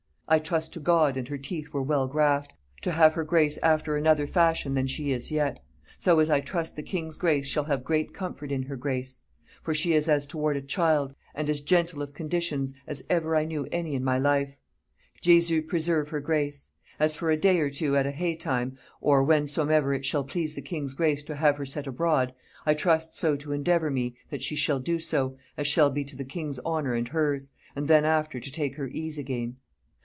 I 0.27 0.39
trust 0.39 0.71
to 0.75 0.79
God 0.79 1.17
and 1.17 1.27
her 1.27 1.37
teeth 1.37 1.73
were 1.73 1.81
well 1.83 2.07
graft, 2.07 2.53
to 2.83 2.93
have 2.93 3.15
her 3.15 3.25
grace 3.25 3.57
after 3.57 3.97
another 3.97 4.25
fashion 4.25 4.75
than 4.75 4.87
she 4.87 5.11
is 5.11 5.29
yet: 5.29 5.61
so 5.99 6.19
as 6.21 6.29
I 6.29 6.39
trust 6.39 6.77
the 6.77 6.83
king's 6.83 7.17
grace 7.17 7.45
shall 7.45 7.65
have 7.65 7.83
great 7.83 8.13
comfort 8.13 8.49
in 8.49 8.63
her 8.63 8.77
grace. 8.77 9.19
For 9.61 9.75
she 9.75 9.91
is 9.91 10.07
as 10.07 10.25
toward 10.25 10.55
a 10.55 10.61
child, 10.61 11.13
and 11.35 11.49
as 11.49 11.59
gentle 11.59 12.01
of 12.01 12.13
conditions, 12.13 12.73
as 12.87 13.03
ever 13.09 13.35
I 13.35 13.43
knew 13.43 13.67
any 13.73 13.93
in 13.93 14.05
my 14.05 14.17
life. 14.17 14.55
Jesu 15.19 15.61
preserve 15.61 16.07
her 16.11 16.21
grace! 16.21 16.69
As 16.97 17.13
for 17.13 17.29
a 17.29 17.35
day 17.35 17.59
or 17.59 17.69
two 17.69 17.97
at 17.97 18.07
a 18.07 18.11
hey 18.11 18.37
time, 18.37 18.77
or 19.01 19.25
whensomever 19.25 19.93
it 19.93 20.05
shall 20.05 20.23
please 20.23 20.55
the 20.55 20.61
king's 20.61 20.93
grace 20.93 21.23
to 21.23 21.35
have 21.35 21.57
her 21.57 21.65
set 21.65 21.87
abroad, 21.87 22.33
I 22.65 22.73
trust 22.73 23.17
so 23.17 23.35
to 23.35 23.51
endeavour 23.51 23.91
me, 23.91 24.15
that 24.29 24.41
she 24.41 24.55
shall 24.55 24.81
so 24.97 25.27
do, 25.31 25.37
as 25.57 25.67
shall 25.67 25.89
be 25.89 26.05
to 26.05 26.15
the 26.15 26.23
king's 26.23 26.57
honour 26.59 26.93
and 26.93 27.09
hers; 27.09 27.51
and 27.75 27.89
then 27.89 28.05
after 28.05 28.39
to 28.39 28.49
take 28.49 28.77
her 28.77 28.87
ease 28.87 29.17
again. 29.17 29.57